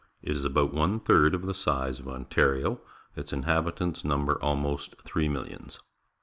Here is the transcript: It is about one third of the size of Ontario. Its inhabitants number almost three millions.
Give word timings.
It 0.23 0.35
is 0.35 0.43
about 0.43 0.73
one 0.73 0.99
third 0.99 1.35
of 1.35 1.43
the 1.43 1.53
size 1.53 1.99
of 1.99 2.07
Ontario. 2.07 2.81
Its 3.15 3.31
inhabitants 3.31 4.03
number 4.03 4.41
almost 4.41 4.99
three 5.03 5.29
millions. 5.29 5.77